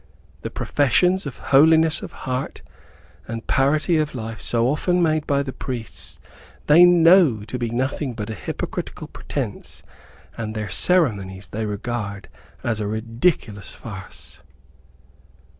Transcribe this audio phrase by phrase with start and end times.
[0.41, 2.63] The professions of holiness of heart
[3.27, 6.19] and parity of life so often made by the priests
[6.65, 9.83] they KNOW to be nothing but a hypocritical pretence,
[10.35, 12.29] and their ceremonies they regard
[12.63, 14.39] as a ridiculous farce.